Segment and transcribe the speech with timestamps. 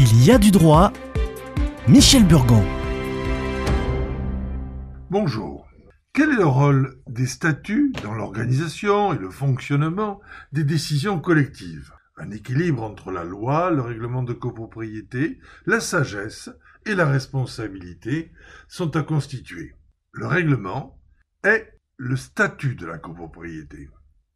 [0.00, 0.92] Il y a du droit.
[1.88, 2.64] Michel Burgon.
[5.10, 5.66] Bonjour.
[6.12, 10.20] Quel est le rôle des statuts dans l'organisation et le fonctionnement
[10.52, 11.90] des décisions collectives?
[12.16, 16.48] Un équilibre entre la loi, le règlement de copropriété, la sagesse
[16.86, 18.30] et la responsabilité
[18.68, 19.74] sont à constituer.
[20.12, 20.96] Le règlement
[21.42, 23.88] est le statut de la copropriété.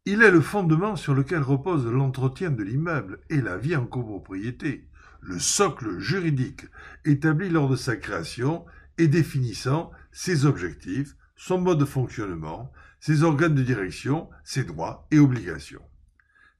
[0.05, 4.89] Il est le fondement sur lequel repose l'entretien de l'immeuble et la vie en copropriété,
[5.23, 6.65] le socle juridique
[7.05, 8.65] établi lors de sa création
[8.97, 15.19] et définissant ses objectifs, son mode de fonctionnement, ses organes de direction, ses droits et
[15.19, 15.81] obligations.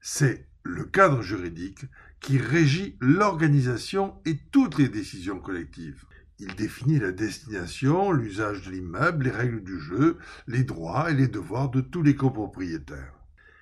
[0.00, 1.84] C'est le cadre juridique
[2.20, 6.04] qui régit l'organisation et toutes les décisions collectives.
[6.38, 11.28] Il définit la destination, l'usage de l'immeuble, les règles du jeu, les droits et les
[11.28, 13.14] devoirs de tous les copropriétaires.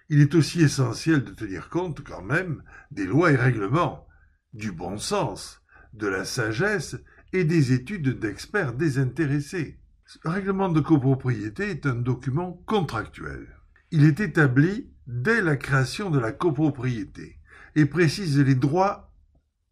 [0.08, 4.06] Il est aussi essentiel de tenir compte quand même des lois et règlements,
[4.52, 6.96] du bon sens, de la sagesse
[7.32, 9.78] et des études d'experts désintéressés.
[10.24, 13.48] Le règlement de copropriété est un document contractuel.
[13.90, 17.38] Il est établi dès la création de la copropriété
[17.74, 19.12] et précise les droits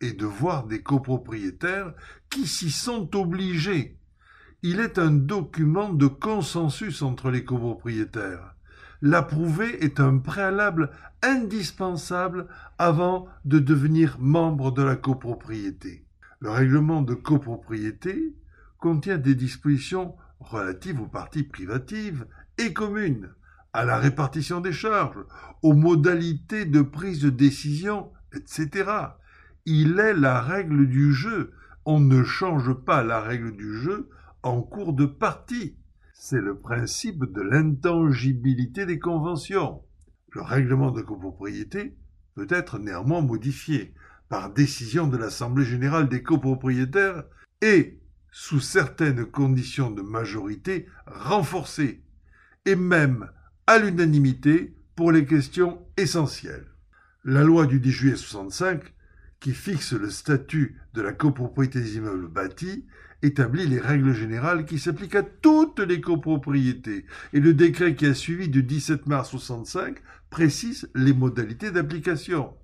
[0.01, 1.92] et devoirs des copropriétaires
[2.31, 3.98] qui s'y sont obligés.
[4.62, 8.55] Il est un document de consensus entre les copropriétaires.
[9.03, 10.91] L'approuver est un préalable
[11.23, 12.47] indispensable
[12.79, 16.05] avant de devenir membre de la copropriété.
[16.41, 18.34] Le règlement de copropriété
[18.79, 22.27] contient des dispositions relatives aux parties privatives
[22.59, 23.31] et communes
[23.73, 25.25] à la répartition des charges,
[25.62, 28.91] aux modalités de prise de décision, etc.
[29.64, 31.53] Il est la règle du jeu.
[31.85, 34.09] On ne change pas la règle du jeu
[34.42, 35.77] en cours de partie.
[36.23, 39.81] C'est le principe de l'intangibilité des conventions.
[40.33, 41.97] Le règlement de copropriété
[42.35, 43.95] peut être néanmoins modifié
[44.29, 47.25] par décision de l'Assemblée générale des copropriétaires
[47.63, 47.98] et,
[48.31, 52.03] sous certaines conditions de majorité, renforcé,
[52.67, 53.30] et même
[53.67, 56.67] à l'unanimité pour les questions essentielles.
[57.25, 58.83] La loi du 10 juillet 65,
[59.40, 62.86] qui fixe le statut de la copropriété des immeubles bâtis,
[63.23, 68.14] établit les règles générales qui s'appliquent à toutes les copropriétés, et le décret qui a
[68.14, 69.96] suivi du 17 mars 65
[70.29, 72.55] précise les modalités d'application.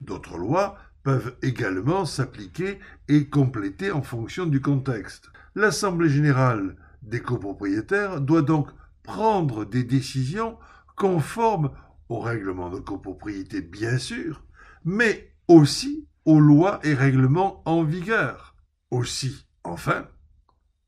[0.00, 5.30] D'autres lois peuvent également s'appliquer et compléter en fonction du contexte.
[5.54, 8.68] L'Assemblée générale des copropriétaires doit donc
[9.02, 10.58] prendre des décisions
[10.96, 11.70] conformes
[12.08, 14.44] au règlement de copropriété, bien sûr,
[14.84, 18.56] mais aussi aux lois et règlements en vigueur.
[18.90, 20.08] Aussi, enfin,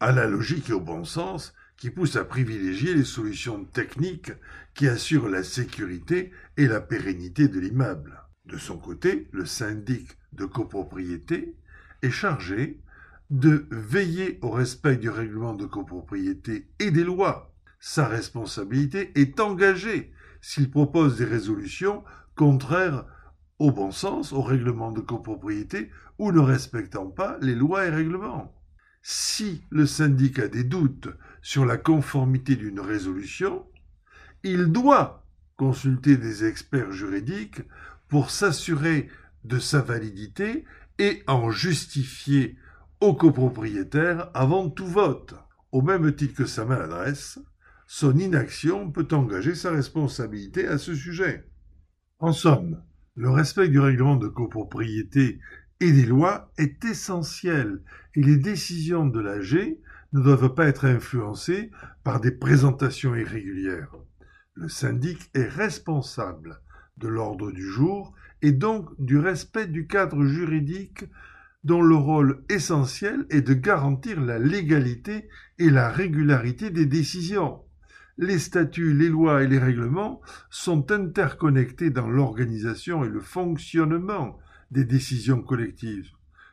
[0.00, 4.32] à la logique et au bon sens qui poussent à privilégier les solutions techniques
[4.74, 8.22] qui assurent la sécurité et la pérennité de l'immeuble.
[8.46, 11.56] De son côté, le syndic de copropriété
[12.02, 12.80] est chargé
[13.30, 17.52] de veiller au respect du règlement de copropriété et des lois
[17.84, 22.04] sa responsabilité est engagée s'il propose des résolutions
[22.36, 23.04] contraires
[23.58, 28.54] au bon sens, au règlement de copropriété ou ne respectant pas les lois et règlements.
[29.02, 31.08] Si le syndic a des doutes
[31.42, 33.66] sur la conformité d'une résolution,
[34.44, 35.24] il doit
[35.56, 37.62] consulter des experts juridiques
[38.08, 39.08] pour s'assurer
[39.44, 40.64] de sa validité
[40.98, 42.56] et en justifier
[43.00, 45.34] au copropriétaire avant tout vote.
[45.72, 47.40] Au même titre que sa maladresse,
[47.86, 51.48] son inaction peut engager sa responsabilité à ce sujet.
[52.20, 52.82] En somme,
[53.14, 55.38] le respect du règlement de copropriété
[55.80, 57.82] et des lois est essentiel
[58.14, 59.78] et les décisions de l'AG
[60.12, 61.70] ne doivent pas être influencées
[62.04, 63.94] par des présentations irrégulières.
[64.54, 66.60] Le syndic est responsable
[66.98, 71.04] de l'ordre du jour et donc du respect du cadre juridique
[71.64, 77.60] dont le rôle essentiel est de garantir la légalité et la régularité des décisions
[78.18, 84.38] les statuts, les lois et les règlements sont interconnectés dans l'organisation et le fonctionnement
[84.70, 86.10] des décisions collectives.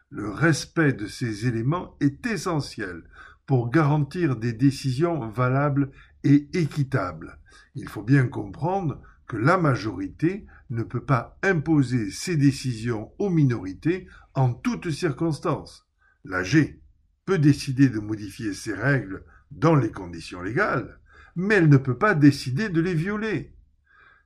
[0.09, 3.03] Le respect de ces éléments est essentiel
[3.45, 5.91] pour garantir des décisions valables
[6.23, 7.39] et équitables.
[7.75, 14.07] Il faut bien comprendre que la majorité ne peut pas imposer ses décisions aux minorités
[14.33, 15.87] en toutes circonstances.
[16.25, 16.79] L'AG
[17.25, 20.98] peut décider de modifier ses règles dans les conditions légales,
[21.35, 23.53] mais elle ne peut pas décider de les violer.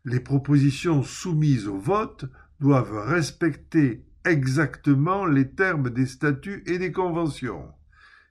[0.06, 2.26] Les propositions soumises au vote
[2.60, 7.68] doivent respecter exactement les termes des statuts et des conventions.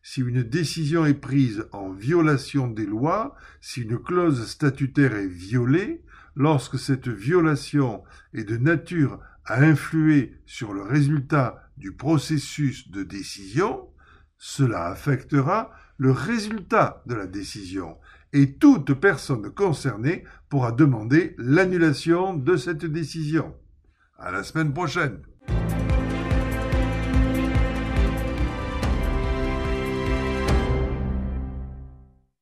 [0.02, 6.02] Si une décision est prise en violation des lois, si une clause statutaire est violée,
[6.34, 8.02] lorsque cette violation
[8.34, 13.88] est de nature a influé sur le résultat du processus de décision,
[14.44, 17.96] cela affectera le résultat de la décision
[18.32, 23.54] et toute personne concernée pourra demander l'annulation de cette décision.
[24.18, 25.22] À la semaine prochaine.